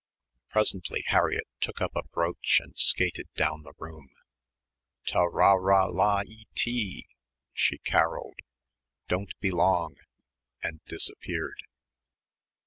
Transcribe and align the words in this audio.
Presently 0.49 1.03
Harriett 1.05 1.45
took 1.59 1.79
up 1.79 1.95
a 1.95 2.01
brooch 2.07 2.59
and 2.59 2.75
skated 2.75 3.29
down 3.35 3.61
the 3.61 3.73
room, 3.77 4.09
"Ta 5.05 5.25
ra 5.25 5.51
ra 5.53 5.85
la 5.85 6.23
eee 6.25 6.47
tee!" 6.55 7.05
she 7.53 7.77
carolled, 7.77 8.39
"don't 9.07 9.39
be 9.39 9.51
long," 9.51 9.97
and 10.63 10.83
disappeared. 10.85 11.61